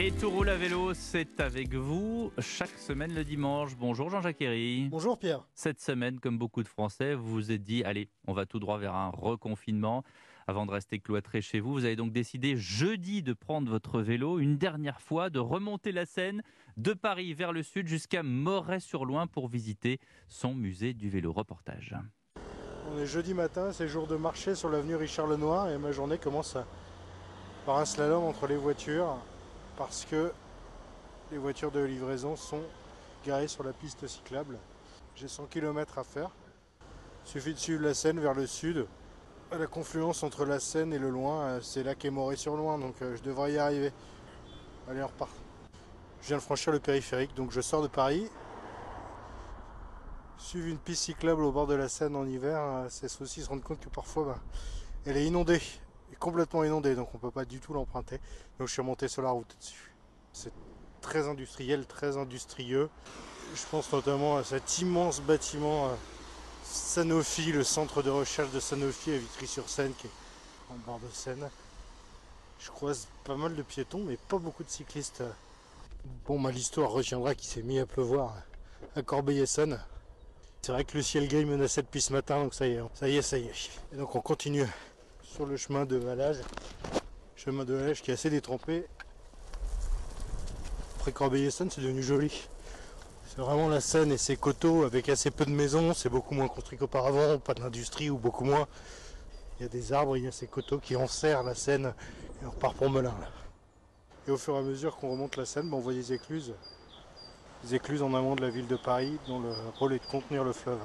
[0.00, 3.76] Et tout roule à vélo, c'est avec vous chaque semaine le dimanche.
[3.76, 4.88] Bonjour Jean-Jacques Herry.
[4.88, 5.42] Bonjour Pierre.
[5.54, 8.78] Cette semaine, comme beaucoup de Français, vous vous êtes dit, allez, on va tout droit
[8.78, 10.04] vers un reconfinement.
[10.46, 14.38] Avant de rester cloîtré chez vous, vous avez donc décidé jeudi de prendre votre vélo
[14.38, 16.42] une dernière fois, de remonter la Seine
[16.76, 21.32] de Paris vers le sud jusqu'à Moret-sur-Loing pour visiter son musée du vélo.
[21.32, 21.96] Reportage.
[22.92, 26.18] On est jeudi matin, c'est jour de marché sur l'avenue Richard Lenoir et ma journée
[26.18, 26.56] commence
[27.66, 29.18] par un slalom entre les voitures
[29.78, 30.32] parce que
[31.30, 32.62] les voitures de livraison sont
[33.24, 34.58] garées sur la piste cyclable.
[35.14, 36.30] J'ai 100 km à faire.
[37.24, 38.86] Il suffit de suivre la Seine vers le sud
[39.50, 43.00] à la confluence entre la Seine et le Loing, euh, c'est là qu'est Moret-sur-Loing, donc
[43.00, 43.92] euh, je devrais y arriver.
[44.90, 45.30] Allez, on repart.
[46.20, 48.28] Je viens de franchir le périphérique, donc je sors de Paris.
[50.36, 53.48] Suivre une piste cyclable au bord de la Seine en hiver, euh, c'est aussi se
[53.48, 54.38] rendre compte que parfois bah,
[55.06, 55.62] elle est inondée,
[56.16, 58.20] complètement inondée, donc on peut pas du tout l'emprunter.
[58.58, 59.92] Donc je suis remonté sur la route dessus.
[60.32, 60.52] C'est
[61.00, 62.88] très industriel, très industrieux.
[63.54, 65.90] Je pense notamment à cet immense bâtiment
[66.64, 70.10] Sanofi, le centre de recherche de Sanofi à Vitry-sur-Seine, qui est
[70.70, 71.48] en bord de Seine.
[72.60, 75.22] Je croise pas mal de piétons, mais pas beaucoup de cyclistes.
[76.26, 78.34] Bon, mal l'histoire retiendra qu'il s'est mis à pleuvoir
[78.96, 79.80] à Corbeil-Essonne.
[80.62, 83.08] C'est vrai que le ciel gris menaçait depuis ce matin, donc ça y est, ça
[83.08, 83.70] y est, ça y est.
[83.92, 84.66] Et donc on continue
[85.28, 86.38] sur le chemin de Valage.
[87.36, 88.86] Chemin de Valage qui est assez détrempé.
[90.98, 92.48] Après Corbeil-Essonne, c'est devenu joli.
[93.26, 95.94] C'est vraiment la Seine et ses coteaux avec assez peu de maisons.
[95.94, 98.66] C'est beaucoup moins construit qu'auparavant, pas d'industrie ou beaucoup moins.
[99.58, 101.94] Il y a des arbres, il y a ces coteaux qui enserrent la Seine
[102.42, 103.14] et on repart pour Melun.
[104.26, 106.54] Et au fur et à mesure qu'on remonte la Seine, ben, on voit des écluses.
[107.64, 110.42] Des écluses en amont de la ville de Paris dont le rôle est de contenir
[110.42, 110.80] le fleuve.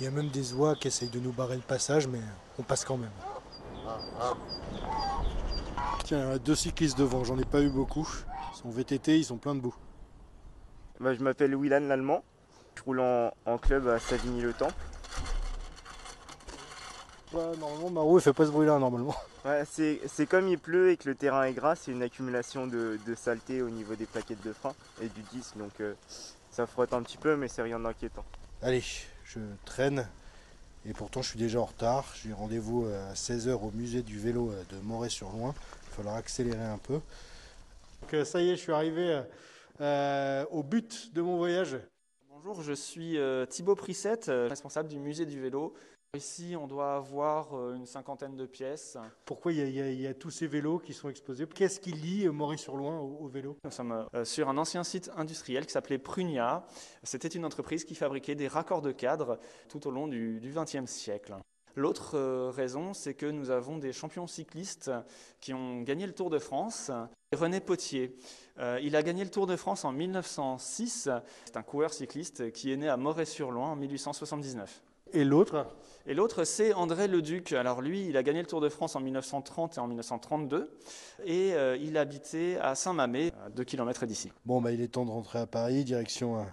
[0.00, 2.20] Il y a même des oies qui essayent de nous barrer le passage, mais
[2.58, 3.10] on passe quand même.
[6.04, 8.08] Tiens, deux cyclistes devant, j'en ai pas eu beaucoup.
[8.54, 9.74] Ils sont VTT, ils sont pleins de boue.
[11.00, 12.24] Bah, je m'appelle Willan l'Allemand.
[12.76, 14.72] Je roule en, club à Savigny-le-Temple.
[17.34, 19.14] normalement, ma roue ne fait pas ce bruit-là, normalement.
[19.66, 23.60] c'est comme il pleut et que le terrain est gras, c'est une accumulation de, saleté
[23.60, 25.58] au niveau des plaquettes de frein et du disque.
[25.58, 25.92] Donc euh,
[26.50, 28.24] ça frotte un petit peu, mais c'est rien d'inquiétant.
[28.62, 28.82] Allez,
[29.34, 30.08] je traîne.
[30.86, 32.12] Et pourtant, je suis déjà en retard.
[32.22, 35.54] J'ai rendez-vous euh, à 16h au musée du vélo euh, de Moret-sur-Loing.
[35.54, 37.00] Il va falloir accélérer un peu.
[38.00, 39.22] Donc, ça y est, je suis arrivé
[39.80, 41.78] euh, au but de mon voyage.
[42.28, 45.74] Bonjour, je suis euh, Thibaut Prissette, euh, responsable du musée du vélo.
[46.16, 48.98] Ici, on doit avoir une cinquantaine de pièces.
[49.24, 51.46] Pourquoi il y, a, tous ces vélos qui sont exposés?
[51.46, 53.56] Qu'est-ce qui lie Maurice-sur-Loing au, vélo?
[53.62, 56.66] Nous sommes sur un ancien site industriel qui s'appelait Prunia.
[57.04, 59.38] C'était une entreprise qui fabriquait des raccords de cadres
[59.68, 61.36] tout au long du XXe siècle.
[61.76, 62.18] L'autre
[62.50, 64.90] raison, c'est que nous avons des champions cyclistes
[65.40, 66.90] qui ont gagné le Tour de France.
[67.32, 68.16] René Potier,
[68.58, 71.08] euh, il a gagné le Tour de France en 1906.
[71.44, 74.82] C'est un coureur cycliste qui est né à Moret-sur-Loing en 1879.
[75.12, 75.66] Et l'autre?
[76.06, 77.52] Et l'autre, c'est André Leduc.
[77.52, 80.76] Alors lui, il a gagné le Tour de France en 1930 et en 1932.
[81.24, 84.32] Et euh, il habitait à Saint-Mamé, à 2 km d'ici.
[84.46, 86.44] Bon, bah, il est temps de rentrer à Paris, direction euh,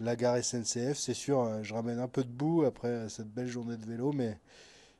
[0.00, 0.96] la gare SNCF.
[0.96, 4.38] C'est sûr, je ramène un peu de boue après cette belle journée de vélo, mais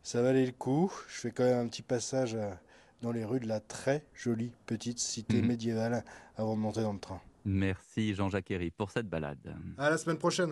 [0.03, 0.93] ça valait le coup.
[1.09, 2.37] Je fais quand même un petit passage
[3.03, 5.49] dans les rues de la très jolie petite cité mhm.
[5.49, 6.05] médiévale
[6.37, 7.21] avant de monter dans le train.
[7.45, 9.57] Merci Jean-Jacques Herry pour cette balade.
[9.79, 10.49] À la semaine prochaine.